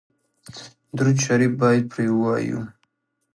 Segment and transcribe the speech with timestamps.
[0.97, 2.61] درود شریف باید پرې ووایو.